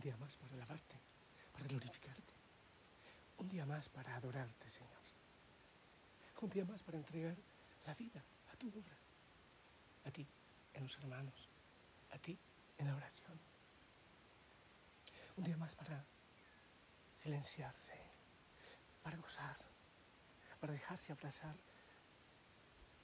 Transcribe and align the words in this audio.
Un 0.00 0.04
día 0.04 0.16
más 0.16 0.34
para 0.34 0.54
alabarte, 0.54 0.96
para 1.52 1.66
glorificarte. 1.66 2.32
Un 3.36 3.50
día 3.50 3.66
más 3.66 3.86
para 3.90 4.16
adorarte, 4.16 4.70
Señor. 4.70 4.96
Un 6.40 6.48
día 6.48 6.64
más 6.64 6.82
para 6.82 6.96
entregar 6.96 7.36
la 7.84 7.92
vida 7.92 8.24
a 8.50 8.56
tu 8.56 8.68
obra. 8.68 8.96
A 10.06 10.10
ti, 10.10 10.26
en 10.72 10.84
los 10.84 10.96
hermanos. 10.96 11.50
A 12.12 12.18
ti, 12.18 12.38
en 12.78 12.86
la 12.86 12.96
oración. 12.96 13.38
Un 15.36 15.44
día 15.44 15.58
más 15.58 15.74
para 15.74 16.02
silenciarse, 17.14 18.00
para 19.02 19.18
gozar, 19.18 19.58
para 20.60 20.72
dejarse 20.72 21.12
abrazar 21.12 21.56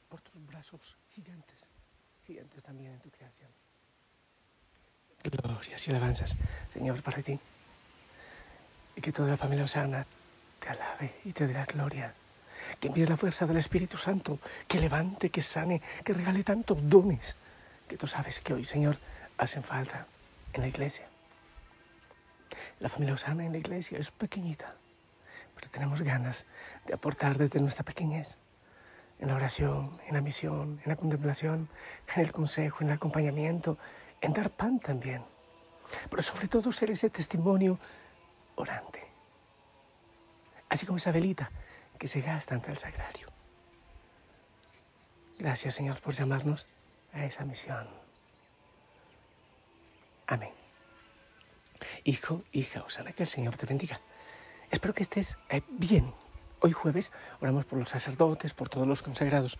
por 0.08 0.22
tus 0.22 0.46
brazos 0.46 0.96
gigantes, 1.10 1.68
gigantes 2.26 2.62
también 2.62 2.92
en 2.92 3.00
tu 3.00 3.10
creación. 3.10 3.65
Glorias 5.30 5.86
y 5.86 5.90
alabanzas, 5.90 6.36
Señor, 6.68 7.02
para. 7.02 7.18
Y 7.18 9.00
que 9.00 9.12
toda 9.12 9.28
la 9.28 9.36
familia 9.36 9.64
Osana 9.64 10.06
te 10.60 10.68
alabe 10.68 11.14
y 11.24 11.32
te 11.32 11.46
dé 11.46 11.54
la 11.54 11.64
gloria. 11.64 12.14
Que 12.80 12.88
envíe 12.88 13.06
la 13.06 13.16
fuerza 13.16 13.46
del 13.46 13.58
Espíritu 13.58 13.96
Santo, 13.98 14.38
que 14.66 14.80
levante, 14.80 15.30
que 15.30 15.42
sane, 15.42 15.82
que 16.04 16.12
regale 16.12 16.42
tantos 16.42 16.78
dones 16.88 17.36
que 17.88 17.96
tú 17.96 18.06
sabes 18.06 18.40
que 18.40 18.54
hoy, 18.54 18.64
Señor, 18.64 18.98
hacen 19.38 19.62
falta 19.62 20.06
en 20.52 20.62
la 20.62 20.68
iglesia. 20.68 21.06
La 22.80 22.88
familia 22.88 23.14
Osana 23.14 23.44
en 23.44 23.52
la 23.52 23.58
iglesia 23.58 23.98
es 23.98 24.10
pequeñita, 24.10 24.74
pero 25.54 25.70
tenemos 25.70 26.02
ganas 26.02 26.46
de 26.86 26.94
aportar 26.94 27.38
desde 27.38 27.60
nuestra 27.60 27.84
pequeñez 27.84 28.38
en 29.18 29.28
la 29.28 29.36
oración, 29.36 29.98
en 30.06 30.14
la 30.14 30.20
misión, 30.20 30.80
en 30.84 30.88
la 30.88 30.96
contemplación, 30.96 31.68
en 32.14 32.22
el 32.22 32.32
consejo, 32.32 32.78
en 32.82 32.88
el 32.88 32.94
acompañamiento, 32.96 33.78
en 34.26 34.32
dar 34.32 34.50
pan 34.50 34.78
también. 34.78 35.24
Pero 36.10 36.22
sobre 36.22 36.48
todo 36.48 36.72
ser 36.72 36.90
ese 36.90 37.10
testimonio 37.10 37.78
orante. 38.56 39.06
Así 40.68 40.84
como 40.84 40.98
esa 40.98 41.12
velita 41.12 41.50
que 41.98 42.08
se 42.08 42.20
gasta 42.20 42.54
ante 42.54 42.70
el 42.70 42.76
sagrario. 42.76 43.28
Gracias 45.38 45.74
Señor 45.74 46.00
por 46.00 46.14
llamarnos 46.14 46.66
a 47.12 47.24
esa 47.24 47.44
misión. 47.44 47.88
Amén. 50.26 50.52
Hijo, 52.04 52.42
hija, 52.52 52.82
Osana, 52.82 53.12
que 53.12 53.22
el 53.22 53.28
Señor 53.28 53.56
te 53.56 53.66
bendiga. 53.66 54.00
Espero 54.70 54.92
que 54.92 55.04
estés 55.04 55.36
eh, 55.48 55.62
bien. 55.68 56.12
Hoy 56.60 56.72
jueves 56.72 57.12
oramos 57.40 57.64
por 57.64 57.78
los 57.78 57.90
sacerdotes, 57.90 58.54
por 58.54 58.68
todos 58.68 58.88
los 58.88 59.02
consagrados. 59.02 59.58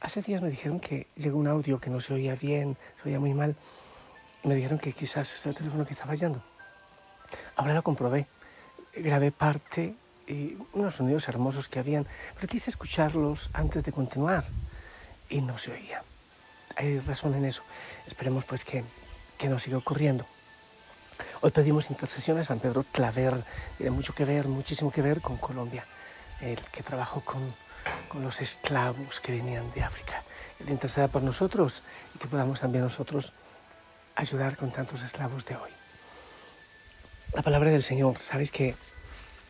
Hace 0.00 0.22
días 0.22 0.40
me 0.40 0.50
dijeron 0.50 0.78
que 0.78 1.08
llegó 1.16 1.38
un 1.38 1.48
audio 1.48 1.80
que 1.80 1.90
no 1.90 2.00
se 2.00 2.14
oía 2.14 2.36
bien, 2.36 2.76
se 3.02 3.08
oía 3.08 3.18
muy 3.18 3.34
mal. 3.34 3.56
Me 4.48 4.54
dijeron 4.54 4.78
que 4.78 4.94
quizás 4.94 5.34
es 5.34 5.44
el 5.44 5.54
teléfono 5.54 5.84
que 5.84 5.92
está 5.92 6.06
fallando. 6.06 6.42
Ahora 7.56 7.74
lo 7.74 7.82
comprobé. 7.82 8.26
Grabé 8.96 9.30
parte 9.30 9.94
y 10.26 10.56
unos 10.72 10.94
sonidos 10.94 11.28
hermosos 11.28 11.68
que 11.68 11.78
habían, 11.78 12.06
pero 12.34 12.48
quise 12.48 12.70
escucharlos 12.70 13.50
antes 13.52 13.84
de 13.84 13.92
continuar 13.92 14.46
y 15.28 15.42
no 15.42 15.58
se 15.58 15.72
oía. 15.72 16.02
Hay 16.76 16.98
razón 17.00 17.34
en 17.34 17.44
eso. 17.44 17.62
Esperemos 18.06 18.46
pues 18.46 18.64
que, 18.64 18.84
que 19.36 19.50
no 19.50 19.58
siga 19.58 19.76
ocurriendo. 19.76 20.24
Hoy 21.42 21.50
pedimos 21.50 21.90
intercesión 21.90 22.38
a 22.38 22.44
San 22.44 22.58
Pedro 22.58 22.86
Claver. 22.90 23.44
Tiene 23.76 23.90
mucho 23.90 24.14
que 24.14 24.24
ver, 24.24 24.48
muchísimo 24.48 24.90
que 24.90 25.02
ver 25.02 25.20
con 25.20 25.36
Colombia, 25.36 25.84
el 26.40 26.58
que 26.72 26.82
trabajó 26.82 27.20
con, 27.20 27.54
con 28.08 28.22
los 28.22 28.40
esclavos 28.40 29.20
que 29.20 29.32
venían 29.32 29.70
de 29.74 29.82
África. 29.82 30.22
Él 30.58 30.70
interceda 30.70 31.08
por 31.08 31.22
nosotros 31.22 31.82
y 32.14 32.18
que 32.18 32.28
podamos 32.28 32.60
también 32.60 32.84
nosotros 32.84 33.34
ayudar 34.18 34.56
con 34.56 34.70
tantos 34.70 35.02
esclavos 35.02 35.46
de 35.46 35.54
hoy. 35.54 35.70
La 37.34 37.42
palabra 37.42 37.70
del 37.70 37.84
Señor, 37.84 38.18
¿sabes 38.20 38.50
qué? 38.50 38.74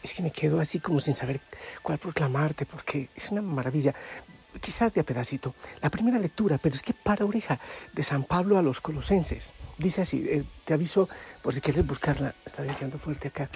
Es 0.03 0.13
que 0.13 0.23
me 0.23 0.31
quedo 0.31 0.61
así 0.61 0.79
como 0.79 1.01
sin 1.01 1.15
saber 1.15 1.41
cuál 1.83 1.99
proclamarte, 1.99 2.67
porque 2.67 3.09
es 3.15 3.31
una 3.31 3.41
maravilla. 3.41 3.95
Quizás 4.61 4.93
de 4.93 5.01
a 5.01 5.05
pedacito. 5.05 5.55
La 5.81 5.89
primera 5.89 6.19
lectura, 6.19 6.59
pero 6.59 6.75
es 6.75 6.83
que 6.83 6.93
para 6.93 7.25
oreja, 7.25 7.59
de 7.93 8.03
San 8.03 8.25
Pablo 8.25 8.59
a 8.59 8.63
los 8.63 8.81
colosenses. 8.81 9.53
Dice 9.79 10.03
así, 10.03 10.27
eh, 10.29 10.45
te 10.65 10.75
aviso 10.75 11.09
por 11.43 11.55
si 11.55 11.61
quieres 11.61 11.87
buscarla, 11.87 12.35
está 12.45 12.63
diciendo 12.63 12.99
fuerte 12.99 13.29
acá. 13.29 13.49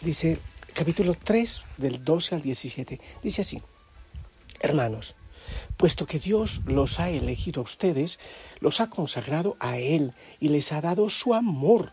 Dice, 0.00 0.38
capítulo 0.74 1.14
3, 1.14 1.62
del 1.78 2.04
12 2.04 2.36
al 2.36 2.42
17. 2.42 3.00
Dice 3.22 3.42
así, 3.42 3.62
hermanos, 4.60 5.16
puesto 5.76 6.06
que 6.06 6.18
Dios 6.18 6.62
los 6.66 7.00
ha 7.00 7.10
elegido 7.10 7.60
a 7.60 7.64
ustedes, 7.64 8.18
los 8.60 8.80
ha 8.80 8.90
consagrado 8.90 9.56
a 9.60 9.78
Él 9.78 10.12
y 10.40 10.48
les 10.48 10.72
ha 10.72 10.80
dado 10.80 11.10
su 11.10 11.34
amor 11.34 11.92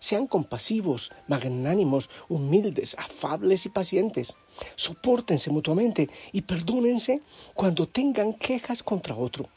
sean 0.00 0.26
compasivos, 0.26 1.10
magnánimos, 1.26 2.10
humildes, 2.28 2.96
afables 2.98 3.66
y 3.66 3.68
pacientes. 3.68 4.36
Sopórtense 4.76 5.50
mutuamente 5.50 6.08
y 6.32 6.42
perdónense 6.42 7.20
cuando 7.54 7.88
tengan 7.88 8.34
quejas 8.34 8.82
contra 8.82 9.16
otro, 9.16 9.48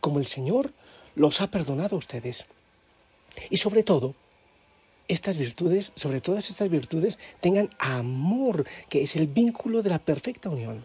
como 0.00 0.18
el 0.18 0.26
Señor 0.26 0.72
los 1.14 1.40
ha 1.40 1.50
perdonado 1.50 1.96
a 1.96 1.98
ustedes. 1.98 2.46
Y 3.50 3.58
sobre 3.58 3.82
todo, 3.82 4.14
estas 5.08 5.38
virtudes, 5.38 5.92
sobre 5.96 6.20
todas 6.20 6.48
estas 6.48 6.70
virtudes, 6.70 7.18
tengan 7.40 7.70
amor, 7.78 8.66
que 8.88 9.02
es 9.02 9.16
el 9.16 9.26
vínculo 9.26 9.82
de 9.82 9.90
la 9.90 9.98
perfecta 9.98 10.48
unión. 10.48 10.84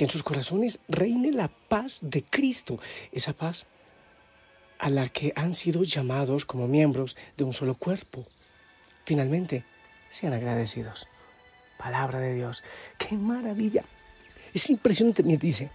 Que 0.00 0.06
en 0.06 0.10
sus 0.10 0.22
corazones 0.22 0.78
reine 0.88 1.30
la 1.30 1.48
paz 1.48 1.98
de 2.00 2.22
Cristo, 2.22 2.80
esa 3.12 3.34
paz 3.34 3.66
a 4.78 4.88
la 4.88 5.10
que 5.10 5.34
han 5.36 5.52
sido 5.52 5.82
llamados 5.82 6.46
como 6.46 6.66
miembros 6.66 7.18
de 7.36 7.44
un 7.44 7.52
solo 7.52 7.74
cuerpo. 7.74 8.24
Finalmente, 9.04 9.62
sean 10.08 10.32
agradecidos. 10.32 11.06
Palabra 11.76 12.18
de 12.18 12.32
Dios. 12.32 12.62
¡Qué 12.96 13.14
maravilla! 13.14 13.84
Es 14.54 14.70
impresionante, 14.70 15.22
me 15.22 15.36
dice. 15.36 15.70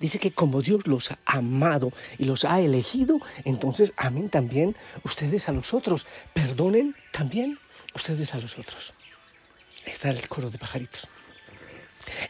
Dice 0.00 0.18
que 0.18 0.32
como 0.32 0.60
Dios 0.60 0.84
los 0.88 1.12
ha 1.12 1.18
amado 1.24 1.92
y 2.18 2.24
los 2.24 2.44
ha 2.44 2.60
elegido, 2.60 3.20
entonces 3.44 3.92
amen 3.96 4.28
también 4.28 4.74
ustedes 5.04 5.48
a 5.48 5.52
los 5.52 5.72
otros. 5.72 6.08
Perdonen 6.32 6.96
también 7.12 7.60
ustedes 7.94 8.34
a 8.34 8.38
los 8.38 8.58
otros. 8.58 8.94
Está 9.86 10.10
el 10.10 10.26
coro 10.26 10.50
de 10.50 10.58
pajaritos. 10.58 11.08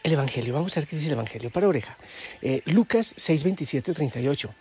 El 0.03 0.13
Evangelio, 0.13 0.53
vamos 0.53 0.75
a 0.75 0.79
ver 0.79 0.87
qué 0.87 0.95
dice 0.95 1.07
el 1.07 1.13
Evangelio 1.13 1.49
para 1.49 1.67
oreja. 1.67 1.97
Eh, 2.41 2.61
Lucas 2.65 3.13
6, 3.17 3.43
27, 3.43 3.93
38. 3.93 4.53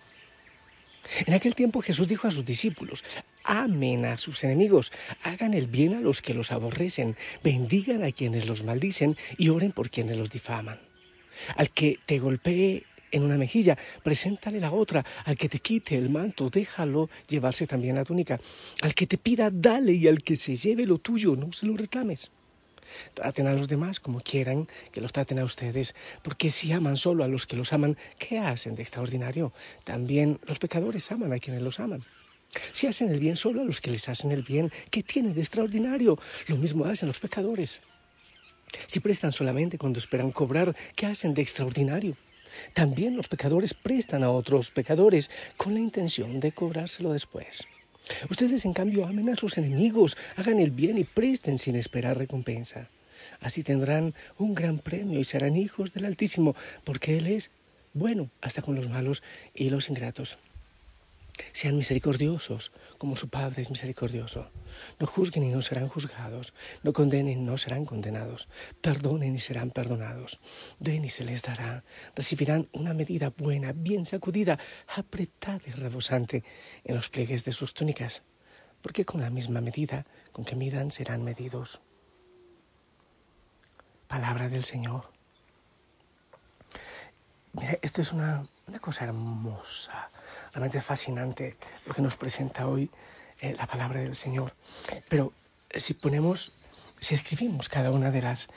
En 1.26 1.34
aquel 1.34 1.54
tiempo 1.54 1.82
Jesús 1.82 2.08
dijo 2.08 2.28
a 2.28 2.30
sus 2.30 2.46
discípulos, 2.46 3.04
amen 3.44 4.06
a 4.06 4.16
sus 4.16 4.42
enemigos, 4.42 4.92
hagan 5.22 5.52
el 5.52 5.66
bien 5.66 5.94
a 5.94 6.00
los 6.00 6.22
que 6.22 6.32
los 6.32 6.50
aborrecen, 6.50 7.16
bendigan 7.42 8.02
a 8.02 8.12
quienes 8.12 8.46
los 8.46 8.64
maldicen 8.64 9.16
y 9.36 9.50
oren 9.50 9.72
por 9.72 9.90
quienes 9.90 10.16
los 10.16 10.30
difaman. 10.30 10.80
Al 11.56 11.70
que 11.70 11.98
te 12.06 12.18
golpee 12.18 12.84
en 13.10 13.22
una 13.22 13.36
mejilla, 13.36 13.76
preséntale 14.02 14.60
la 14.60 14.72
otra. 14.72 15.04
Al 15.24 15.36
que 15.36 15.48
te 15.48 15.58
quite 15.58 15.96
el 15.96 16.08
manto, 16.08 16.48
déjalo 16.48 17.08
llevarse 17.28 17.66
también 17.66 17.96
la 17.96 18.04
túnica. 18.04 18.40
Al 18.82 18.94
que 18.94 19.06
te 19.06 19.18
pida, 19.18 19.50
dale, 19.52 19.92
y 19.92 20.08
al 20.08 20.22
que 20.22 20.36
se 20.36 20.56
lleve 20.56 20.86
lo 20.86 20.98
tuyo, 20.98 21.36
no 21.36 21.52
se 21.52 21.66
lo 21.66 21.76
reclames. 21.76 22.30
Traten 23.14 23.46
a 23.46 23.52
los 23.52 23.68
demás 23.68 24.00
como 24.00 24.20
quieran 24.20 24.68
que 24.92 25.00
los 25.00 25.12
traten 25.12 25.38
a 25.38 25.44
ustedes, 25.44 25.94
porque 26.22 26.50
si 26.50 26.72
aman 26.72 26.96
solo 26.96 27.24
a 27.24 27.28
los 27.28 27.46
que 27.46 27.56
los 27.56 27.72
aman, 27.72 27.96
¿qué 28.18 28.38
hacen 28.38 28.74
de 28.74 28.82
extraordinario? 28.82 29.52
También 29.84 30.38
los 30.46 30.58
pecadores 30.58 31.10
aman 31.12 31.32
a 31.32 31.38
quienes 31.38 31.62
los 31.62 31.80
aman. 31.80 32.02
Si 32.72 32.86
hacen 32.86 33.10
el 33.10 33.20
bien 33.20 33.36
solo 33.36 33.62
a 33.62 33.64
los 33.64 33.80
que 33.80 33.90
les 33.90 34.08
hacen 34.08 34.30
el 34.30 34.42
bien, 34.42 34.72
¿qué 34.90 35.02
tienen 35.02 35.34
de 35.34 35.40
extraordinario? 35.40 36.18
Lo 36.46 36.56
mismo 36.56 36.84
hacen 36.84 37.08
los 37.08 37.18
pecadores. 37.18 37.80
Si 38.86 39.00
prestan 39.00 39.32
solamente 39.32 39.78
cuando 39.78 39.98
esperan 39.98 40.32
cobrar, 40.32 40.74
¿qué 40.96 41.06
hacen 41.06 41.34
de 41.34 41.42
extraordinario? 41.42 42.16
También 42.72 43.16
los 43.16 43.28
pecadores 43.28 43.74
prestan 43.74 44.22
a 44.22 44.30
otros 44.30 44.70
pecadores 44.70 45.30
con 45.56 45.74
la 45.74 45.80
intención 45.80 46.40
de 46.40 46.52
cobrárselo 46.52 47.12
después. 47.12 47.66
Ustedes, 48.28 48.64
en 48.64 48.74
cambio, 48.74 49.06
amen 49.06 49.30
a 49.30 49.36
sus 49.36 49.56
enemigos, 49.58 50.16
hagan 50.36 50.58
el 50.58 50.70
bien 50.70 50.98
y 50.98 51.04
presten 51.04 51.58
sin 51.58 51.76
esperar 51.76 52.18
recompensa. 52.18 52.88
Así 53.40 53.62
tendrán 53.62 54.14
un 54.38 54.54
gran 54.54 54.78
premio 54.78 55.18
y 55.18 55.24
serán 55.24 55.56
hijos 55.56 55.92
del 55.92 56.04
Altísimo, 56.04 56.54
porque 56.84 57.16
Él 57.16 57.26
es 57.26 57.50
bueno 57.94 58.30
hasta 58.40 58.62
con 58.62 58.74
los 58.74 58.88
malos 58.88 59.22
y 59.54 59.70
los 59.70 59.88
ingratos. 59.88 60.38
Sean 61.54 61.76
misericordiosos, 61.76 62.72
como 62.98 63.14
su 63.14 63.28
Padre 63.28 63.62
es 63.62 63.70
misericordioso. 63.70 64.48
No 64.98 65.06
juzguen 65.06 65.44
y 65.44 65.50
no 65.50 65.62
serán 65.62 65.86
juzgados. 65.86 66.52
No 66.82 66.92
condenen 66.92 67.38
y 67.38 67.42
no 67.42 67.56
serán 67.58 67.84
condenados. 67.84 68.48
Perdonen 68.80 69.36
y 69.36 69.38
serán 69.38 69.70
perdonados. 69.70 70.40
Den 70.80 71.04
y 71.04 71.10
se 71.10 71.22
les 71.22 71.42
dará. 71.42 71.84
Recibirán 72.16 72.68
una 72.72 72.92
medida 72.92 73.30
buena, 73.30 73.70
bien 73.72 74.04
sacudida, 74.04 74.58
apretada 74.96 75.60
y 75.64 75.70
rebosante 75.70 76.42
en 76.82 76.96
los 76.96 77.08
pliegues 77.08 77.44
de 77.44 77.52
sus 77.52 77.72
túnicas. 77.72 78.24
Porque 78.82 79.04
con 79.04 79.20
la 79.20 79.30
misma 79.30 79.60
medida 79.60 80.06
con 80.32 80.44
que 80.44 80.56
midan 80.56 80.90
serán 80.90 81.22
medidos. 81.22 81.80
Palabra 84.08 84.48
del 84.48 84.64
Señor. 84.64 85.08
Mira, 87.52 87.78
esto 87.80 88.02
es 88.02 88.10
una, 88.10 88.44
una 88.66 88.80
cosa 88.80 89.04
hermosa 89.04 90.10
realmente 90.54 90.80
fascinante 90.80 91.56
lo 91.84 91.94
que 91.94 92.00
nos 92.02 92.16
presenta 92.16 92.68
hoy 92.68 92.88
eh, 93.40 93.54
la 93.58 93.66
palabra 93.66 94.00
del 94.00 94.14
Señor. 94.14 94.54
Pero 95.08 95.32
si 95.74 95.94
ponemos, 95.94 96.52
si 97.00 97.14
escribimos 97.14 97.68
cada 97.68 97.90
una 97.90 98.10
de 98.12 98.22
las 98.22 98.48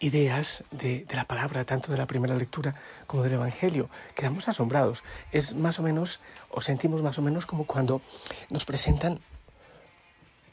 ideas 0.00 0.64
de, 0.72 1.04
de, 1.04 1.14
la 1.14 1.24
palabra, 1.24 1.64
tanto 1.64 1.92
de 1.92 1.98
la 1.98 2.06
primera 2.06 2.34
lectura 2.34 2.74
como 3.06 3.22
del 3.22 3.34
Evangelio, 3.34 3.88
quedamos 4.16 4.48
asombrados. 4.48 5.04
Es 5.30 5.54
más 5.54 5.78
o 5.78 5.82
menos, 5.82 6.20
o 6.50 6.60
sentimos 6.60 7.02
más 7.02 7.18
o 7.18 7.22
menos 7.22 7.46
como 7.46 7.66
cuando 7.66 8.02
nos 8.50 8.64
presentan 8.64 9.20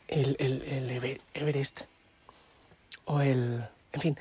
el, 0.08 0.36
el, 0.40 0.62
el 0.62 1.20
Everest 1.34 1.82
o 3.06 3.22
el, 3.22 3.68
en 3.92 4.02
fin, 4.02 4.18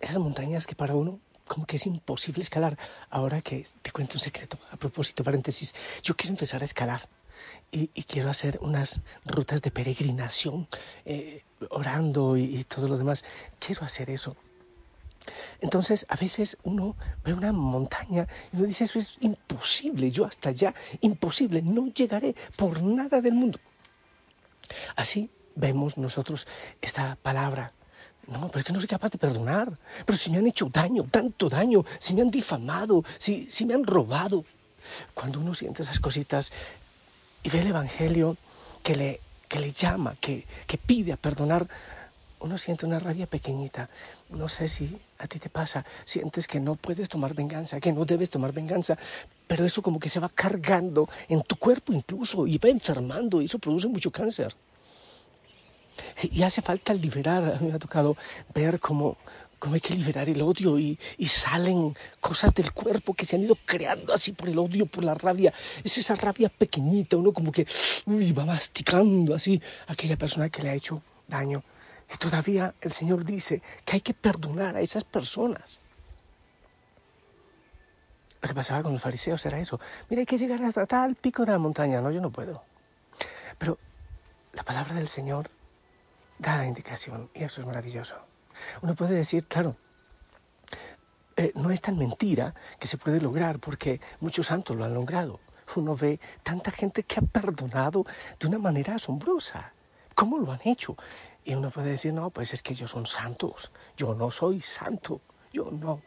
esas 0.00 0.18
montañas 0.18 0.66
que 0.66 0.74
para 0.74 0.94
uno 0.94 1.18
como 1.48 1.66
que 1.66 1.76
es 1.76 1.86
imposible 1.86 2.42
escalar. 2.42 2.78
Ahora 3.10 3.40
que 3.42 3.66
te 3.82 3.90
cuento 3.90 4.14
un 4.14 4.20
secreto, 4.20 4.58
a 4.70 4.76
propósito, 4.76 5.24
paréntesis, 5.24 5.74
yo 6.02 6.16
quiero 6.16 6.34
empezar 6.34 6.62
a 6.62 6.64
escalar 6.64 7.02
y, 7.70 7.88
quiero 8.04 8.30
hacer 8.30 8.58
unas 8.62 9.00
rutas 9.24 9.62
de 9.62 9.70
peregrinación, 9.70 10.68
eh, 11.04 11.42
orando 11.70 12.36
y, 12.36 12.64
todo 12.64 12.88
lo 12.88 12.96
demás. 12.96 13.24
Quiero 13.58 13.84
hacer 13.84 14.10
eso. 14.10 14.36
Entonces, 15.60 16.06
a 16.08 16.16
veces 16.16 16.56
uno 16.62 16.96
ve 17.24 17.34
una 17.34 17.52
montaña 17.52 18.26
y 18.52 18.56
uno 18.56 18.66
dice, 18.66 18.84
eso 18.84 18.98
es 18.98 19.18
imposible, 19.20 20.10
yo 20.10 20.24
hasta 20.24 20.48
allá, 20.48 20.74
imposible, 21.00 21.60
no 21.60 21.88
llegaré 21.88 22.34
por 22.56 22.82
nada 22.82 23.20
del 23.20 23.34
mundo. 23.34 23.58
Así 24.96 25.30
vemos 25.54 25.98
nosotros 25.98 26.46
esta 26.80 27.16
palabra. 27.20 27.72
No, 28.28 28.46
pero 28.48 28.60
es 28.60 28.64
que 28.64 28.72
no 28.72 28.80
soy 28.80 28.88
capaz 28.88 29.10
de 29.10 29.18
perdonar. 29.18 29.72
Pero 30.04 30.18
si 30.18 30.30
me 30.30 30.38
han 30.38 30.46
hecho 30.46 30.68
daño, 30.70 31.04
tanto 31.10 31.48
daño, 31.48 31.84
si 31.98 32.14
me 32.14 32.22
han 32.22 32.30
difamado, 32.30 33.04
si, 33.18 33.50
si 33.50 33.64
me 33.64 33.74
han 33.74 33.84
robado. 33.84 34.44
Cuando 35.14 35.40
uno 35.40 35.54
siente 35.54 35.82
esas 35.82 35.98
cositas, 35.98 36.52
y 37.42 37.50
ve 37.50 37.60
el 37.60 37.68
Evangelio 37.68 38.36
que 38.82 38.94
le, 38.94 39.20
que 39.48 39.58
le 39.58 39.72
llama, 39.72 40.14
que, 40.20 40.46
que 40.66 40.76
pide 40.78 41.12
a 41.12 41.16
perdonar, 41.16 41.66
uno 42.40 42.58
siente 42.58 42.86
una 42.86 42.98
rabia 42.98 43.26
pequeñita. 43.26 43.88
No 44.30 44.48
sé 44.48 44.68
si 44.68 44.98
a 45.18 45.26
ti 45.26 45.38
te 45.38 45.48
pasa, 45.48 45.84
sientes 46.04 46.46
que 46.46 46.60
no 46.60 46.76
puedes 46.76 47.08
tomar 47.08 47.34
venganza, 47.34 47.80
que 47.80 47.92
no 47.92 48.04
debes 48.04 48.30
tomar 48.30 48.52
venganza, 48.52 48.96
pero 49.46 49.64
eso 49.64 49.82
como 49.82 49.98
que 49.98 50.08
se 50.08 50.20
va 50.20 50.28
cargando 50.28 51.08
en 51.28 51.42
tu 51.42 51.56
cuerpo 51.56 51.92
incluso 51.92 52.46
y 52.46 52.58
va 52.58 52.68
enfermando 52.68 53.40
y 53.40 53.46
eso 53.46 53.58
produce 53.58 53.88
mucho 53.88 54.10
cáncer. 54.10 54.54
Y 56.22 56.42
hace 56.42 56.62
falta 56.62 56.94
liberar, 56.94 57.60
me 57.62 57.72
ha 57.72 57.78
tocado 57.78 58.16
ver 58.54 58.80
cómo, 58.80 59.16
cómo 59.58 59.74
hay 59.74 59.80
que 59.80 59.94
liberar 59.94 60.28
el 60.28 60.40
odio 60.42 60.78
y, 60.78 60.98
salen 61.26 61.96
cosas 62.20 62.54
del 62.54 62.72
cuerpo 62.72 63.14
que 63.14 63.26
se 63.26 63.36
han 63.36 63.42
ido 63.42 63.56
creando 63.64 64.12
así 64.12 64.32
por 64.32 64.48
el 64.48 64.58
odio, 64.58 64.86
por 64.86 65.04
la 65.04 65.14
rabia. 65.14 65.52
Es 65.84 65.98
esa 65.98 66.14
rabia 66.14 66.48
pequeñita, 66.48 67.16
uno 67.16 67.32
como 67.32 67.52
que 67.52 67.66
va 68.06 68.44
masticando 68.44 69.34
así 69.34 69.60
a 69.86 69.92
aquella 69.92 70.16
persona 70.16 70.48
que 70.48 70.62
le 70.62 70.70
ha 70.70 70.74
hecho 70.74 71.02
daño. 71.26 71.62
Y 72.12 72.16
todavía 72.16 72.74
el 72.80 72.92
Señor 72.92 73.24
dice 73.24 73.62
que 73.84 73.96
hay 73.96 74.00
que 74.00 74.14
perdonar 74.14 74.76
a 74.76 74.80
esas 74.80 75.04
personas. 75.04 75.80
Lo 78.40 78.48
que 78.48 78.54
pasaba 78.54 78.82
con 78.82 78.92
los 78.92 79.02
fariseos 79.02 79.44
era 79.46 79.58
eso. 79.58 79.80
Mira, 80.08 80.20
hay 80.20 80.26
que 80.26 80.38
llegar 80.38 80.62
hasta 80.62 80.86
tal 80.86 81.16
pico 81.16 81.44
de 81.44 81.52
la 81.52 81.58
montaña. 81.58 82.00
No, 82.00 82.10
yo 82.10 82.20
no 82.20 82.30
puedo. 82.30 82.62
Pero 83.58 83.78
la 84.52 84.62
palabra 84.62 84.94
del 84.94 85.08
Señor 85.08 85.50
da 86.38 86.56
la 86.56 86.66
indicación 86.66 87.30
y 87.34 87.44
eso 87.44 87.60
es 87.60 87.66
maravilloso. 87.66 88.14
Uno 88.82 88.94
puede 88.94 89.14
decir, 89.14 89.46
claro, 89.46 89.76
eh, 91.36 91.52
no 91.54 91.70
es 91.70 91.80
tan 91.80 91.96
mentira 91.96 92.54
que 92.78 92.88
se 92.88 92.98
puede 92.98 93.20
lograr 93.20 93.58
porque 93.60 94.00
muchos 94.20 94.46
santos 94.46 94.76
lo 94.76 94.84
han 94.84 94.94
logrado. 94.94 95.40
Uno 95.76 95.94
ve 95.94 96.18
tanta 96.42 96.70
gente 96.70 97.02
que 97.02 97.20
ha 97.20 97.22
perdonado 97.22 98.04
de 98.40 98.46
una 98.48 98.58
manera 98.58 98.94
asombrosa. 98.94 99.72
¿Cómo 100.14 100.38
lo 100.38 100.50
han 100.50 100.60
hecho? 100.64 100.96
Y 101.44 101.54
uno 101.54 101.70
puede 101.70 101.90
decir, 101.90 102.12
no, 102.12 102.30
pues 102.30 102.52
es 102.52 102.62
que 102.62 102.72
ellos 102.72 102.90
son 102.90 103.06
santos. 103.06 103.70
Yo 103.96 104.14
no 104.14 104.30
soy 104.30 104.60
santo. 104.60 105.20
Yo 105.52 105.70
no. 105.70 106.02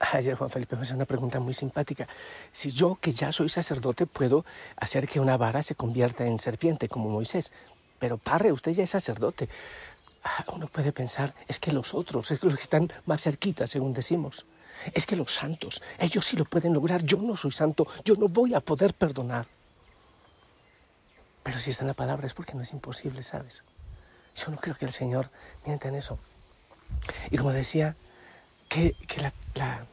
Ayer 0.00 0.36
Juan 0.36 0.48
Felipe 0.48 0.76
me 0.76 0.82
hace 0.82 0.94
una 0.94 1.04
pregunta 1.04 1.40
muy 1.40 1.52
simpática. 1.52 2.08
Si 2.52 2.70
yo, 2.70 2.96
que 3.00 3.12
ya 3.12 3.32
soy 3.32 3.48
sacerdote, 3.48 4.06
puedo 4.06 4.44
hacer 4.76 5.08
que 5.08 5.20
una 5.20 5.36
vara 5.36 5.62
se 5.62 5.74
convierta 5.74 6.24
en 6.24 6.38
serpiente, 6.38 6.88
como 6.88 7.10
Moisés. 7.10 7.52
Pero 7.98 8.18
parre, 8.18 8.52
usted 8.52 8.72
ya 8.72 8.84
es 8.84 8.90
sacerdote. 8.90 9.48
Ah, 10.24 10.44
uno 10.52 10.66
puede 10.66 10.92
pensar, 10.92 11.34
es 11.46 11.60
que 11.60 11.72
los 11.72 11.94
otros, 11.94 12.30
es 12.30 12.38
que 12.38 12.46
los 12.46 12.56
que 12.56 12.62
están 12.62 12.92
más 13.06 13.22
cerquita, 13.22 13.66
según 13.66 13.92
decimos, 13.92 14.46
es 14.94 15.06
que 15.06 15.16
los 15.16 15.32
santos, 15.32 15.82
ellos 15.98 16.24
sí 16.24 16.36
lo 16.36 16.44
pueden 16.44 16.74
lograr, 16.74 17.02
yo 17.02 17.18
no 17.18 17.36
soy 17.36 17.52
santo, 17.52 17.86
yo 18.04 18.14
no 18.14 18.28
voy 18.28 18.54
a 18.54 18.60
poder 18.60 18.94
perdonar. 18.94 19.46
Pero 21.42 21.58
si 21.58 21.70
está 21.70 21.84
en 21.84 21.88
la 21.88 21.94
palabra 21.94 22.26
es 22.26 22.34
porque 22.34 22.54
no 22.54 22.62
es 22.62 22.72
imposible, 22.72 23.22
¿sabes? 23.22 23.64
Yo 24.36 24.50
no 24.50 24.58
creo 24.58 24.76
que 24.76 24.84
el 24.84 24.92
Señor 24.92 25.30
mienta 25.64 25.88
en 25.88 25.94
eso. 25.94 26.18
Y 27.30 27.38
como 27.38 27.52
decía, 27.52 27.96
que, 28.68 28.94
la, 29.16 29.32
la 29.54 29.86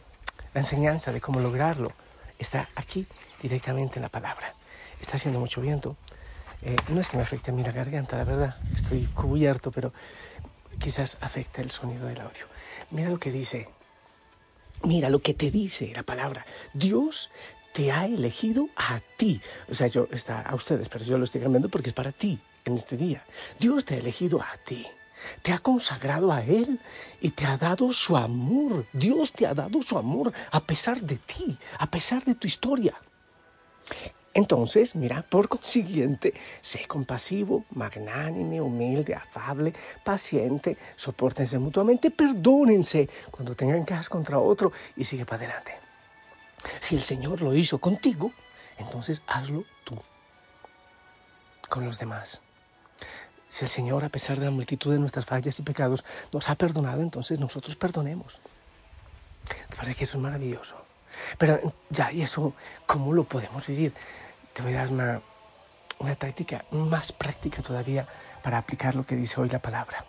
enseñanza 0.54 1.12
de 1.12 1.22
cómo 1.22 1.40
lograrlo 1.40 1.94
está 2.38 2.68
aquí 2.76 3.08
directamente 3.42 3.96
en 3.96 4.04
la 4.04 4.10
palabra. 4.10 4.54
Está 5.02 5.18
haciendo 5.18 5.40
mucho 5.40 5.62
viento, 5.62 5.98
eh, 6.66 6.76
no 6.90 7.00
es 7.00 7.10
que 7.10 7.18
me 7.18 7.24
afecte 7.24 7.52
a 7.52 7.54
mí 7.54 7.64
la 7.64 7.72
garganta, 7.72 8.18
la 8.18 8.24
verdad, 8.24 8.56
estoy 8.74 9.04
cubierto, 9.06 9.72
pero 9.72 9.94
quizás 10.80 11.20
afecta 11.22 11.62
el 11.62 11.70
sonido 11.70 12.08
del 12.08 12.20
audio. 12.20 12.48
Mira 12.90 13.10
lo 13.10 13.20
que 13.20 13.32
dice, 13.32 13.70
mira 14.84 15.10
lo 15.10 15.20
que 15.20 15.36
te 15.36 15.52
dice 15.52 15.92
la 15.94 16.02
palabra. 16.02 16.44
Dios 16.74 17.30
te 17.72 17.92
ha 17.92 18.06
elegido 18.06 18.70
a 18.76 19.00
ti. 19.16 19.40
O 19.70 19.76
sea, 19.76 19.86
yo 19.88 20.08
está 20.12 20.42
a 20.42 20.56
ustedes, 20.56 20.90
pero 20.90 21.06
yo 21.06 21.20
lo 21.20 21.26
estoy 21.26 21.42
cambiando 21.42 21.70
porque 21.70 21.90
es 21.90 21.94
para 21.94 22.12
ti 22.12 22.40
en 22.66 22.74
este 22.74 22.98
día. 22.98 23.24
Dios 23.60 23.86
te 23.86 23.94
ha 23.94 23.98
elegido 23.98 24.42
a 24.42 24.58
ti. 24.66 24.88
Te 25.44 25.54
ha 25.54 25.60
consagrado 25.60 26.32
a 26.32 26.42
Él 26.42 26.80
y 27.22 27.30
te 27.30 27.46
ha 27.46 27.58
dado 27.58 27.94
su 27.94 28.18
amor. 28.18 28.88
Dios 28.92 29.32
te 29.34 29.46
ha 29.46 29.54
dado 29.54 29.84
su 29.84 30.00
amor 30.00 30.34
a 30.52 30.60
pesar 30.62 31.00
de 31.02 31.18
ti, 31.18 31.58
a 31.78 31.90
pesar 31.92 32.24
de 32.26 32.34
tu 32.34 32.48
historia. 32.48 32.96
Entonces, 34.36 34.98
mira, 34.98 35.22
por 35.22 35.48
consiguiente, 35.48 36.34
sé 36.60 36.86
compasivo, 36.88 37.64
magnánime, 37.72 38.60
humilde, 38.60 39.16
afable, 39.16 39.74
paciente, 40.04 40.78
soportense 40.98 41.58
mutuamente, 41.58 42.12
perdónense 42.12 43.10
cuando 43.32 43.56
tengan 43.56 43.86
quejas 43.86 44.10
contra 44.10 44.38
otro 44.38 44.74
y 44.98 45.06
sigue 45.06 45.26
para 45.26 45.38
adelante. 45.38 45.72
Si 46.82 46.98
el 46.98 47.04
Señor 47.04 47.42
lo 47.42 47.56
hizo 47.56 47.78
contigo, 47.80 48.34
entonces 48.78 49.22
hazlo 49.26 49.64
tú 49.86 49.98
con 51.70 51.86
los 51.86 51.98
demás. 51.98 52.42
Si 53.48 53.64
el 53.64 53.72
Señor, 53.72 54.04
a 54.04 54.10
pesar 54.10 54.38
de 54.38 54.44
la 54.44 54.52
multitud 54.52 54.92
de 54.92 55.00
nuestras 55.00 55.26
fallas 55.26 55.58
y 55.60 55.64
pecados, 55.64 56.04
nos 56.34 56.50
ha 56.50 56.56
perdonado, 56.56 57.02
entonces 57.02 57.40
nosotros 57.40 57.78
perdonemos. 57.78 58.42
¿Te 59.70 59.78
parece 59.78 59.96
que 59.96 60.04
eso 60.04 60.18
es 60.18 60.24
maravilloso? 60.24 60.76
Pero 61.38 61.74
ya, 61.90 62.12
¿y 62.12 62.22
eso 62.22 62.54
cómo 62.86 63.14
lo 63.14 63.24
podemos 63.24 63.66
vivir? 63.66 63.94
Te 64.56 64.62
voy 64.62 64.74
a 64.74 64.78
dar 64.78 64.92
una, 64.92 65.22
una 66.00 66.16
táctica 66.16 66.64
más 66.72 67.12
práctica 67.12 67.62
todavía 67.62 68.08
para 68.42 68.58
aplicar 68.58 68.96
lo 68.96 69.06
que 69.06 69.18
dice 69.18 69.42
hoy 69.42 69.50
la 69.50 69.60
palabra. 69.60 70.06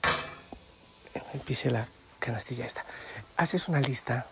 Pise 1.44 1.72
la 1.72 1.88
canastilla 2.20 2.64
esta. 2.64 2.84
Haces 3.36 3.68
una 3.68 3.80
lista 3.80 4.26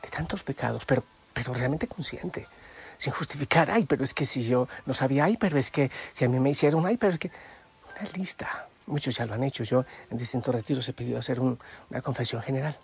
de 0.00 0.08
tantos 0.08 0.44
pecados, 0.44 0.84
pero, 0.84 1.02
pero 1.34 1.52
realmente 1.52 1.88
consciente, 1.88 2.46
sin 2.98 3.12
justificar, 3.12 3.68
ay, 3.68 3.84
pero 3.84 4.04
es 4.04 4.14
que 4.14 4.24
si 4.24 4.44
yo 4.44 4.68
no 4.86 4.94
sabía, 4.94 5.24
ay, 5.24 5.36
pero 5.36 5.58
es 5.58 5.72
que 5.72 5.90
si 6.12 6.24
a 6.24 6.28
mí 6.28 6.38
me 6.38 6.50
hicieron, 6.50 6.86
ay, 6.86 6.96
pero 6.96 7.12
es 7.12 7.18
que... 7.18 7.32
Una 8.00 8.08
lista. 8.12 8.68
Muchos 8.86 9.16
ya 9.16 9.26
lo 9.26 9.34
han 9.34 9.42
hecho. 9.42 9.64
Yo 9.64 9.84
en 10.08 10.16
distintos 10.16 10.54
retiros 10.54 10.88
he 10.88 10.92
pedido 10.92 11.18
hacer 11.18 11.40
una 11.40 12.00
confesión 12.02 12.42
general. 12.42 12.78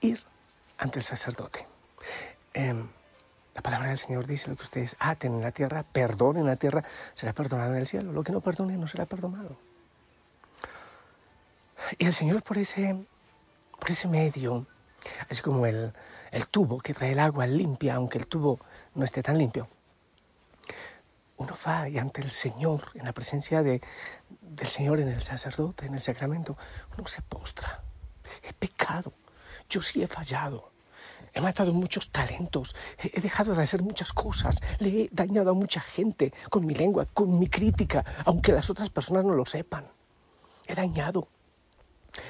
Ir 0.00 0.24
ante 0.78 0.98
el 0.98 1.04
sacerdote. 1.04 1.69
Em, 2.54 2.88
la 3.54 3.62
palabra 3.62 3.88
del 3.88 3.98
Señor 3.98 4.26
dice 4.26 4.48
lo 4.48 4.56
que 4.56 4.62
ustedes 4.62 4.96
aten 4.98 5.34
en 5.34 5.40
la 5.42 5.52
tierra, 5.52 5.82
perdonen 5.82 6.42
en 6.42 6.48
la 6.48 6.56
tierra, 6.56 6.84
será 7.14 7.32
perdonado 7.32 7.72
en 7.72 7.80
el 7.80 7.86
cielo. 7.86 8.12
Lo 8.12 8.22
que 8.22 8.32
no 8.32 8.40
perdone 8.40 8.76
no 8.76 8.86
será 8.86 9.06
perdonado. 9.06 9.56
Y 11.98 12.06
el 12.06 12.14
Señor 12.14 12.42
por 12.42 12.58
ese, 12.58 13.04
por 13.78 13.90
ese 13.90 14.08
medio, 14.08 14.66
así 15.28 15.42
como 15.42 15.66
el, 15.66 15.92
el 16.30 16.46
tubo 16.48 16.78
que 16.78 16.94
trae 16.94 17.12
el 17.12 17.18
agua 17.18 17.46
limpia, 17.46 17.96
aunque 17.96 18.18
el 18.18 18.26
tubo 18.26 18.60
no 18.94 19.04
esté 19.04 19.22
tan 19.22 19.38
limpio, 19.38 19.68
uno 21.40 21.56
va 21.66 21.88
y 21.88 21.98
ante 21.98 22.20
el 22.20 22.30
Señor, 22.30 22.90
en 22.94 23.06
la 23.06 23.12
presencia 23.12 23.62
de, 23.62 23.80
del 24.28 24.68
Señor, 24.68 25.00
en 25.00 25.08
el 25.08 25.22
sacerdote, 25.22 25.86
en 25.86 25.94
el 25.94 26.00
sacramento, 26.00 26.56
uno 26.98 27.08
se 27.08 27.22
postra. 27.22 27.82
He 28.42 28.52
pecado, 28.52 29.14
yo 29.68 29.80
sí 29.80 30.02
he 30.02 30.06
fallado. 30.06 30.70
He 31.32 31.40
matado 31.40 31.72
muchos 31.72 32.10
talentos, 32.10 32.74
he 32.98 33.20
dejado 33.20 33.54
de 33.54 33.62
hacer 33.62 33.82
muchas 33.82 34.12
cosas, 34.12 34.60
le 34.78 35.02
he 35.02 35.08
dañado 35.12 35.50
a 35.50 35.54
mucha 35.54 35.80
gente 35.80 36.32
con 36.48 36.66
mi 36.66 36.74
lengua, 36.74 37.06
con 37.06 37.38
mi 37.38 37.48
crítica, 37.48 38.04
aunque 38.24 38.52
las 38.52 38.68
otras 38.70 38.90
personas 38.90 39.24
no 39.24 39.34
lo 39.34 39.46
sepan. 39.46 39.86
He 40.66 40.74
dañado. 40.74 41.28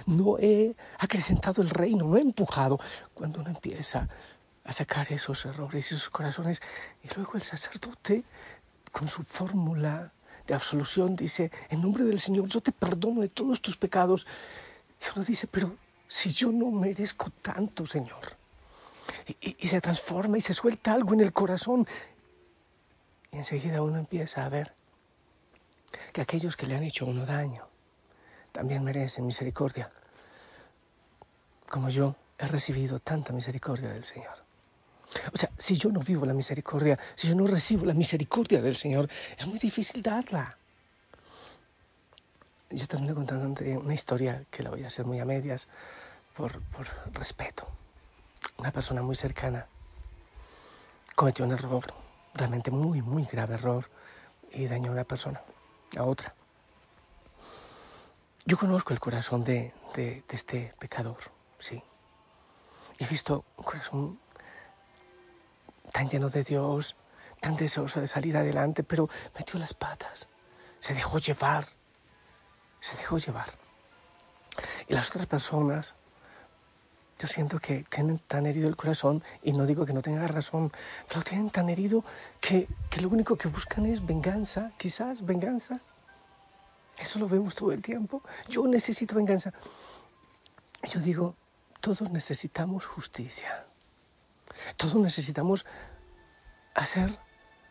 No 0.07 0.38
he 0.38 0.76
acrecentado 0.99 1.62
el 1.62 1.71
reino, 1.71 2.07
no 2.07 2.16
he 2.19 2.21
empujado. 2.21 2.78
Cuando 3.14 3.40
uno 3.40 3.49
empieza 3.49 4.09
a 4.64 4.73
sacar 4.73 5.11
esos 5.12 5.45
errores 5.47 5.90
y 5.90 5.95
esos 5.95 6.11
corazones. 6.11 6.61
Y 7.02 7.09
luego 7.14 7.33
el 7.35 7.42
sacerdote, 7.42 8.25
con 8.92 9.09
su 9.09 9.23
fórmula 9.25 10.12
de 10.47 10.54
absolución, 10.54 11.16
dice, 11.16 11.50
en 11.71 11.83
nombre 11.83 12.04
del 12.04 12.21
Señor, 12.21 12.47
yo 12.49 12.61
te 12.61 12.73
perdono 12.73 13.23
de 13.23 13.28
todos 13.28 13.61
tus 13.61 13.76
pecados. 13.76 14.26
Y 15.00 15.04
uno 15.16 15.25
dice, 15.25 15.47
pero 15.47 15.75
si 16.09 16.30
yo 16.30 16.52
no 16.52 16.71
merezco 16.71 17.30
tanto, 17.42 17.87
Señor. 17.87 18.39
Y, 19.40 19.69
se 19.69 19.81
transforma 19.81 20.38
y 20.38 20.40
se 20.40 20.55
suelta 20.55 20.93
algo 20.93 21.14
en 21.14 21.21
el 21.21 21.33
corazón. 21.33 21.87
Y 23.33 23.37
enseguida 23.37 23.83
uno 23.83 23.99
empieza 23.99 24.45
a 24.45 24.49
ver 24.49 24.73
que 26.12 26.21
aquellos 26.21 26.57
que 26.57 26.67
le 26.67 26.76
han 26.76 26.83
hecho 26.83 27.07
uno 27.07 27.25
daño 27.26 27.67
también 28.52 28.83
merecen 28.85 29.26
misericordia, 29.26 29.90
como 31.69 31.88
yo 31.88 32.17
he 32.38 32.47
recibido 32.47 32.99
tanta 32.99 33.33
misericordia 33.33 33.90
del 33.90 34.05
Señor. 34.05 34.40
O 35.33 35.37
sea, 35.37 35.50
si 35.57 35.76
yo 35.76 35.90
no 35.90 36.00
vivo 36.00 36.25
la 36.25 36.33
misericordia, 36.33 36.99
si 37.14 37.29
yo 37.29 37.35
no 37.35 37.47
recibo 37.47 37.85
la 37.85 37.95
misericordia 37.95 38.61
del 38.61 38.76
Señor, 38.76 39.09
es 39.37 39.47
muy 39.47 39.59
difícil 39.59 40.02
darla. 40.02 40.57
Yo 42.71 42.87
termino 42.87 43.14
contando 43.14 43.62
una 43.81 43.95
historia 43.95 44.45
que 44.50 44.62
la 44.62 44.71
voy 44.71 44.85
a 44.85 44.87
hacer 44.87 45.05
muy 45.05 45.19
a 45.19 45.25
medias 45.25 45.67
por, 46.37 46.61
por 46.62 46.87
respeto. 47.12 47.69
Una 48.61 48.73
persona 48.73 49.00
muy 49.00 49.17
cercana 49.17 49.67
cometió 51.14 51.47
un 51.47 51.52
error, 51.52 51.95
realmente 52.35 52.71
muy, 52.71 53.00
muy 53.00 53.25
grave 53.25 53.55
error, 53.55 53.88
y 54.52 54.67
dañó 54.67 54.90
a 54.90 54.93
una 54.93 55.05
persona, 55.05 55.40
a 55.97 56.02
otra. 56.02 56.35
Yo 58.45 58.59
conozco 58.59 58.93
el 58.93 59.00
corazón 59.00 59.45
de, 59.45 59.73
de, 59.95 60.23
este 60.29 60.75
pecador, 60.79 61.17
sí. 61.59 61.83
He 62.99 63.07
visto 63.07 63.47
un 63.57 63.64
corazón 63.64 64.21
tan 65.90 66.11
lleno 66.11 66.29
de 66.29 66.45
Dios, 66.45 66.97
tan 67.40 67.57
deseoso 67.57 68.02
de 68.02 68.09
salir 68.09 68.37
adelante, 68.37 68.83
pero 68.83 69.09
metió 69.38 69.59
las 69.59 69.73
patas, 69.73 70.29
se 70.81 70.93
dejó 70.93 71.17
llevar, 71.17 71.67
se 72.79 72.95
dejó 72.99 73.17
llevar. 73.17 73.49
Y 74.87 74.93
las 74.93 75.09
otras 75.09 75.25
personas, 75.25 75.95
yo 77.21 77.29
siento 77.29 77.59
que 77.59 77.85
tienen 77.85 78.19
tan 78.19 78.47
herido 78.47 78.67
el 78.67 78.77
corazón, 78.77 79.23
y 79.43 79.53
no 79.53 79.67
digo 79.67 79.85
que 79.85 79.93
no 79.93 80.00
tenga 80.00 80.27
razón, 80.27 80.73
pero 81.07 81.21
tienen 81.23 81.50
tan 81.50 81.69
herido 81.69 82.03
que, 82.41 82.67
que 82.89 83.03
lo 83.03 83.11
único 83.11 83.37
que 83.37 83.49
buscan 83.49 83.85
es 83.85 84.07
venganza, 84.07 84.73
quizás 84.79 85.27
venganza. 85.27 85.81
Eso 86.97 87.19
lo 87.19 87.29
vemos 87.29 87.55
todo 87.55 87.73
el 87.73 87.83
tiempo. 87.83 88.23
Yo 88.49 88.67
necesito 88.67 89.15
venganza. 89.15 89.53
Yo 90.89 91.00
digo, 91.00 91.37
todos 91.81 92.11
necesitamos 92.11 92.87
justicia. 92.87 93.67
Todos 94.79 94.95
necesitamos 94.95 95.67
hacer 96.75 97.19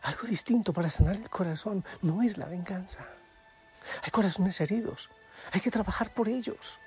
algo 0.02 0.28
distinto 0.28 0.72
para 0.72 0.90
sanar 0.90 1.16
el 1.16 1.28
corazón. 1.28 1.84
No 2.02 2.22
es 2.22 2.38
la 2.38 2.46
venganza. 2.46 3.04
Hay 4.02 4.10
corazones 4.10 4.60
heridos. 4.60 5.10
Hay 5.50 5.60
que 5.60 5.72
trabajar 5.72 6.14
por 6.14 6.28
ellos. 6.28 6.78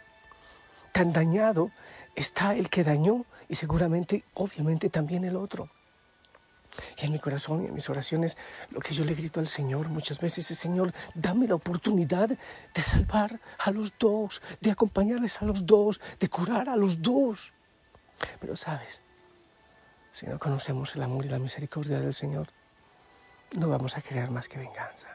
Tan 0.94 1.12
dañado 1.12 1.72
está 2.16 2.56
el 2.56 2.70
que 2.70 2.84
dañó 2.84 3.26
y 3.50 3.56
seguramente, 3.56 4.24
obviamente, 4.36 4.90
también 4.90 5.26
el 5.26 5.36
otro. 5.36 5.68
Y 6.98 7.06
en 7.06 7.12
mi 7.12 7.20
corazón 7.20 7.64
y 7.64 7.68
en 7.68 7.74
mis 7.74 7.90
oraciones, 7.90 8.38
lo 8.70 8.80
que 8.80 8.94
yo 8.94 9.04
le 9.04 9.16
grito 9.16 9.40
al 9.40 9.48
Señor 9.48 9.90
muchas 9.90 10.20
veces 10.20 10.50
es, 10.52 10.60
Señor, 10.60 10.94
dame 11.16 11.48
la 11.48 11.56
oportunidad 11.56 12.30
de 12.30 12.82
salvar 12.84 13.40
a 13.58 13.72
los 13.72 13.94
dos, 13.98 14.42
de 14.62 14.70
acompañarles 14.72 15.42
a 15.42 15.46
los 15.46 15.66
dos, 15.66 16.00
de 16.20 16.30
curar 16.30 16.70
a 16.70 16.76
los 16.76 17.02
dos. 17.02 17.54
Pero 18.40 18.56
sabes, 18.56 19.02
si 20.12 20.28
no 20.28 20.38
conocemos 20.38 20.96
el 20.96 21.02
amor 21.02 21.26
y 21.26 21.30
la 21.30 21.40
misericordia 21.40 22.00
del 22.00 22.14
Señor, 22.14 22.50
no 23.58 23.68
vamos 23.68 23.98
a 23.98 24.02
querer 24.02 24.30
más 24.30 24.48
que 24.48 24.60
venganza. 24.60 25.08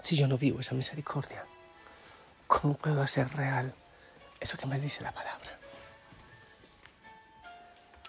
Si 0.00 0.16
yo 0.16 0.26
no 0.26 0.38
vivo 0.38 0.60
esa 0.60 0.74
misericordia, 0.74 1.44
¿cómo 2.46 2.74
puedo 2.74 3.02
hacer 3.02 3.28
real 3.36 3.74
eso 4.40 4.56
que 4.58 4.66
me 4.66 4.80
dice 4.80 5.02
la 5.02 5.12
palabra? 5.12 5.58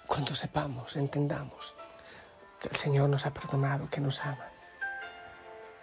Cuando 0.06 0.36
sepamos, 0.36 0.96
entendamos 0.96 1.76
que 2.62 2.70
el 2.70 2.76
Señor 2.76 3.10
nos 3.10 3.26
ha 3.26 3.34
perdonado, 3.34 3.90
que 3.90 4.02
nos 4.02 4.22
ama, 4.22 4.48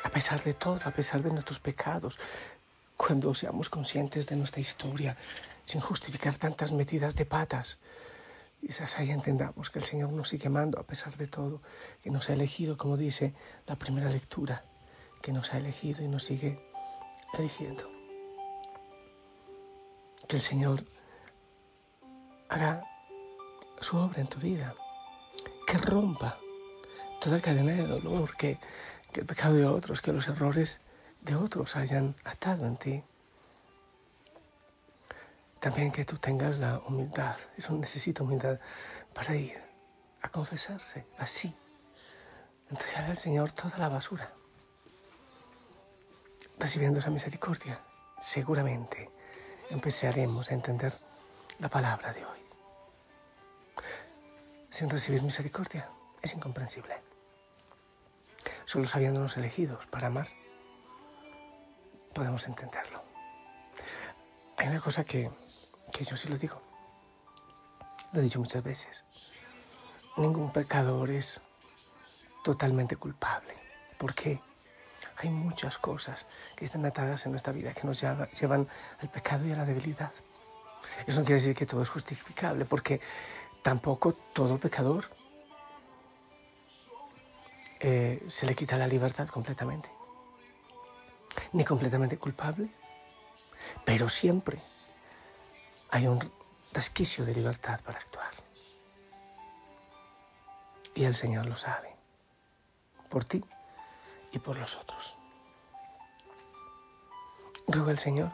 a 0.03 0.09
pesar 0.09 0.43
de 0.43 0.55
todo, 0.55 0.81
a 0.85 0.91
pesar 0.91 1.23
de 1.23 1.31
nuestros 1.31 1.61
pecados, 1.61 2.19
cuando 2.97 3.35
seamos 3.35 3.69
conscientes 3.69 4.27
de 4.27 4.37
nuestra 4.37 4.61
historia, 4.61 5.17
sin 5.65 5.81
justificar 5.81 6.37
tantas 6.37 6.73
metidas 6.73 7.17
de 7.17 7.27
patas, 7.27 7.79
quizás 8.61 8.99
ahí 8.99 9.11
entendamos 9.11 9.71
que 9.71 9.79
el 9.79 9.85
Señor 9.85 10.13
nos 10.13 10.29
sigue 10.29 10.47
amando 10.47 10.79
a 10.79 10.85
pesar 10.85 11.17
de 11.17 11.27
todo, 11.27 11.61
que 12.03 12.11
nos 12.11 12.29
ha 12.31 12.35
elegido, 12.35 12.77
como 12.77 12.97
dice 12.97 13.35
la 13.67 13.77
primera 13.77 14.11
lectura, 14.11 14.65
que 15.23 15.33
nos 15.33 15.53
ha 15.53 15.59
elegido 15.59 16.03
y 16.03 16.09
nos 16.09 16.25
sigue 16.25 16.71
eligiendo. 17.39 17.94
Que 20.35 20.39
el 20.39 20.43
Señor 20.43 20.85
haga 22.49 22.83
su 23.81 23.97
obra 23.97 24.21
en 24.21 24.27
tu 24.27 24.41
vida, 24.41 24.75
que 25.65 25.79
rompa 25.79 26.41
toda 27.21 27.41
cadena 27.41 27.71
de 27.71 27.87
dolor, 27.87 28.37
que, 28.37 28.59
que 29.13 29.21
el 29.21 29.27
pecado 29.27 29.55
de 29.55 29.65
otros, 29.65 30.03
que 30.03 30.13
los 30.13 30.27
errores 30.27 30.81
de 31.21 31.37
otros 31.37 31.77
hayan 31.77 32.17
atado 32.25 32.67
en 32.67 32.77
ti. 32.77 33.05
También 35.61 35.93
que 35.93 36.05
tú 36.05 36.17
tengas 36.17 36.59
la 36.59 36.81
humildad, 36.81 37.37
eso 37.57 37.73
necesita 37.79 38.25
humildad 38.25 38.59
para 39.15 39.37
ir 39.37 39.63
a 40.21 40.31
confesarse 40.31 41.07
así, 41.17 41.55
entregar 42.71 43.05
al 43.05 43.19
Señor 43.19 43.53
toda 43.53 43.79
la 43.79 43.89
basura, 43.89 44.33
recibiendo 46.59 46.99
esa 46.99 47.11
misericordia. 47.11 47.79
Seguramente 48.21 49.14
empezaremos 49.71 50.51
a 50.51 50.55
entender 50.55 50.93
la 51.59 51.69
palabra 51.69 52.13
de 52.13 52.25
hoy 52.25 52.39
sin 54.71 54.91
recibir 54.91 55.23
misericordia. 55.23 55.89
Es 56.21 56.35
incomprensible. 56.35 57.01
Solo 58.65 58.87
sabiéndonos 58.87 59.37
elegidos 59.37 59.87
para 59.87 60.09
amar, 60.09 60.29
podemos 62.13 62.47
entenderlo. 62.49 63.03
Hay 64.57 64.69
una 64.69 64.81
cosa 64.81 65.05
que, 65.05 65.31
que 65.93 66.05
yo 66.05 66.17
sí 66.17 66.29
lo 66.29 66.39
digo, 66.39 66.61
lo 68.13 68.21
he 68.21 68.23
dicho 68.23 68.41
muchas 68.41 68.65
veces. 68.65 69.05
Ningún 70.17 70.51
pecador 70.53 71.11
es 71.11 71.41
totalmente 72.43 72.97
culpable. 72.97 73.55
porque 73.99 74.41
Hay 75.17 75.31
muchas 75.31 75.79
cosas 75.79 76.27
que 76.57 76.65
están 76.65 76.85
atadas 76.85 77.25
en 77.27 77.33
nuestra 77.33 77.53
vida 77.53 77.73
que 77.73 77.87
nos 77.87 78.01
llevan 78.01 78.69
al 79.01 79.09
pecado 79.09 79.47
y 79.47 79.53
a 79.53 79.57
la 79.57 79.65
debilidad. 79.65 80.13
Eso 81.07 81.21
no 81.21 81.27
quiere 81.27 81.41
decir 81.41 81.55
que 81.55 81.67
todo 81.67 81.83
es 81.83 81.89
justificable, 81.89 82.65
porque 82.65 83.01
tampoco 83.63 84.13
todo 84.13 84.59
pecador 84.59 85.09
eh, 87.81 88.25
se 88.29 88.47
le 88.47 88.55
quita 88.55 88.77
la 88.77 88.87
libertad 88.87 89.29
completamente, 89.29 89.89
ni 91.53 91.65
completamente 91.65 92.19
culpable, 92.19 92.69
pero 93.85 94.09
siempre 94.09 94.59
hay 95.91 96.07
un 96.07 96.19
resquicio 96.73 97.25
de 97.25 97.35
libertad 97.35 97.81
para 97.85 97.99
actuar. 97.99 98.33
Y 100.95 101.05
el 101.05 101.15
Señor 101.15 101.47
lo 101.47 101.57
sabe, 101.57 101.95
por 103.09 103.25
ti 103.25 103.45
y 104.35 104.39
por 104.39 104.59
los 104.59 104.77
otros. 104.77 105.17
Ruego 107.69 107.91
al 107.91 107.99
Señor 107.99 108.33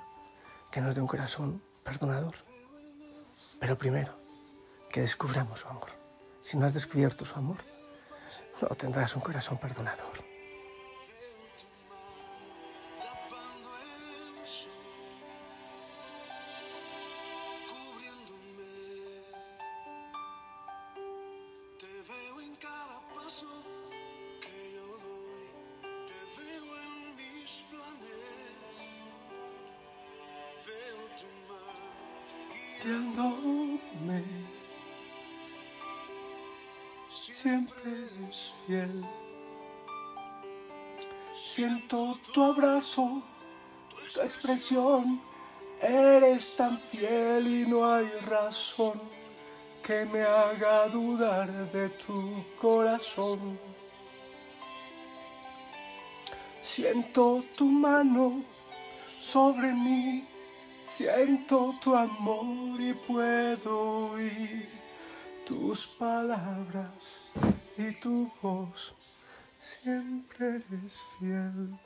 que 0.70 0.80
nos 0.80 0.94
dé 0.94 1.00
un 1.00 1.06
corazón 1.06 1.62
perdonador, 1.84 2.34
pero 3.60 3.76
primero 3.76 4.14
que 4.90 5.02
descubramos 5.02 5.60
su 5.60 5.68
amor. 5.68 5.90
Si 6.42 6.56
no 6.56 6.66
has 6.66 6.74
descubierto 6.74 7.24
su 7.24 7.36
amor, 7.36 7.58
no 8.60 8.68
tendrás 8.76 9.14
un 9.14 9.22
corazón 9.22 9.58
perdonador. 9.58 10.29
Siento 41.32 42.18
tu 42.32 42.42
abrazo, 42.42 43.22
tu 44.14 44.20
expresión, 44.20 45.20
eres 45.80 46.56
tan 46.56 46.78
fiel 46.78 47.46
y 47.46 47.66
no 47.66 47.92
hay 47.92 48.08
razón 48.26 49.00
que 49.82 50.04
me 50.04 50.22
haga 50.22 50.88
dudar 50.88 51.48
de 51.72 51.88
tu 51.90 52.44
corazón. 52.60 53.58
Siento 56.60 57.42
tu 57.56 57.66
mano 57.66 58.42
sobre 59.06 59.72
mí, 59.72 60.24
siento 60.84 61.74
tu 61.80 61.94
amor 61.94 62.80
y 62.80 62.92
puedo 62.94 64.10
oír 64.12 64.68
tus 65.46 65.86
palabras 65.86 67.32
y 67.88 67.92
tu 67.92 68.30
voz. 68.42 68.94
Siempre 69.58 70.56
eres 70.56 71.00
fiel. 71.18 71.78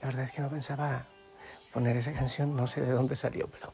La 0.00 0.06
verdad 0.06 0.24
es 0.24 0.32
que 0.32 0.40
no 0.40 0.48
pensaba 0.48 1.06
poner 1.72 1.96
esa 1.96 2.12
canción, 2.12 2.56
no 2.56 2.66
sé 2.66 2.80
de 2.80 2.92
dónde 2.92 3.16
salió, 3.16 3.48
pero 3.48 3.72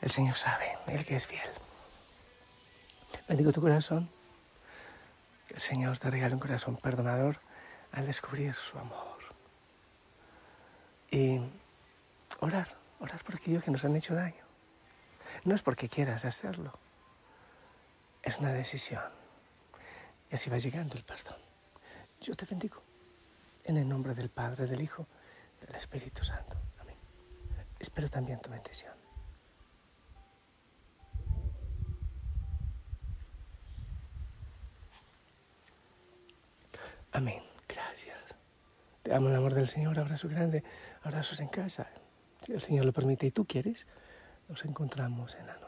el 0.00 0.10
Señor 0.10 0.36
sabe, 0.36 0.76
Él 0.86 1.04
que 1.04 1.16
es 1.16 1.26
fiel. 1.26 1.48
Bendigo 3.28 3.52
tu 3.52 3.60
corazón, 3.60 4.10
el 5.50 5.60
Señor 5.60 5.98
te 5.98 6.10
regale 6.10 6.34
un 6.34 6.40
corazón 6.40 6.76
perdonador 6.76 7.40
al 7.92 8.06
descubrir 8.06 8.54
su 8.54 8.78
amor. 8.78 9.18
Y 11.10 11.40
orar, 12.40 12.68
orar 13.00 13.22
por 13.24 13.36
aquellos 13.36 13.64
que 13.64 13.70
nos 13.70 13.84
han 13.84 13.96
hecho 13.96 14.14
daño. 14.14 14.44
No 15.44 15.54
es 15.54 15.62
porque 15.62 15.88
quieras 15.88 16.24
hacerlo, 16.24 16.72
es 18.22 18.38
una 18.38 18.52
decisión. 18.52 19.27
Y 20.30 20.34
así 20.34 20.50
va 20.50 20.58
llegando 20.58 20.96
el 20.96 21.04
perdón. 21.04 21.38
Yo 22.20 22.34
te 22.34 22.44
bendigo. 22.44 22.82
En 23.64 23.76
el 23.76 23.88
nombre 23.88 24.14
del 24.14 24.30
Padre, 24.30 24.66
del 24.66 24.80
Hijo, 24.80 25.06
del 25.60 25.74
Espíritu 25.76 26.24
Santo. 26.24 26.56
Amén. 26.80 26.96
Espero 27.78 28.08
también 28.08 28.40
tu 28.40 28.50
bendición. 28.50 28.94
Amén. 37.12 37.42
Gracias. 37.66 38.18
Te 39.02 39.14
amo 39.14 39.28
el 39.28 39.36
amor 39.36 39.54
del 39.54 39.68
Señor. 39.68 39.98
Abrazo 39.98 40.28
grande. 40.28 40.62
Abrazos 41.02 41.40
en 41.40 41.48
casa. 41.48 41.88
Si 42.44 42.52
el 42.52 42.60
Señor 42.60 42.84
lo 42.84 42.92
permite 42.92 43.26
y 43.26 43.30
tú 43.30 43.44
quieres, 43.44 43.86
nos 44.48 44.64
encontramos 44.64 45.34
en 45.36 45.46
la 45.46 45.54
noche. 45.54 45.67